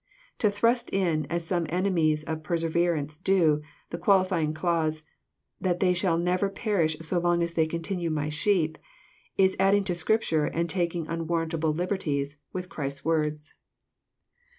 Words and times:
To 0.39 0.49
thrust 0.49 0.89
in, 0.89 1.27
as 1.27 1.45
some 1.45 1.67
enemies 1.69 2.23
of 2.23 2.41
perse 2.41 2.63
verance 2.63 3.17
do, 3.23 3.61
the 3.91 3.99
qualifying 3.99 4.51
clause," 4.51 5.03
they 5.77 5.93
shall 5.93 6.17
never 6.17 6.49
perish 6.49 6.97
so 7.01 7.19
long 7.19 7.43
as 7.43 7.53
they 7.53 7.67
continue 7.67 8.09
my 8.09 8.29
sheep," 8.29 8.79
Is 9.37 9.55
adding 9.59 9.83
to 9.83 9.93
Scripture, 9.93 10.45
and 10.47 10.67
taking 10.67 11.07
un« 11.07 11.27
warrantable 11.27 11.71
liberties 11.75 12.41
with 12.51 12.67
Christ's 12.67 13.05
words. 13.05 13.49
212 13.49 13.53
EXPOSITOBT 13.53 13.53
THOUGHTS. 13.53 14.43